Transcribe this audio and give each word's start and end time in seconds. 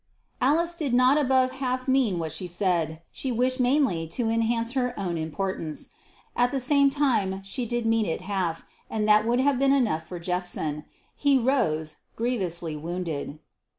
Alice 0.41 0.73
did 0.73 0.95
not 0.95 1.19
above 1.19 1.51
half 1.51 1.87
mean 1.87 2.17
what 2.17 2.31
she 2.31 2.47
said: 2.47 3.03
she 3.11 3.31
wished 3.31 3.59
mainly 3.59 4.07
to 4.07 4.29
enhance 4.31 4.71
her 4.71 4.99
own 4.99 5.15
importance. 5.15 5.89
At 6.35 6.49
the 6.49 6.59
same 6.59 6.89
time 6.89 7.41
she 7.43 7.67
did 7.67 7.85
mean 7.85 8.07
it 8.07 8.21
half, 8.21 8.63
and 8.89 9.07
that 9.07 9.27
would 9.27 9.41
have 9.41 9.59
been 9.59 9.73
enough 9.73 10.07
for 10.07 10.17
Jephson. 10.17 10.85
He 11.15 11.37
rose, 11.37 11.97
grievously 12.15 12.75
wounded. 12.75 13.37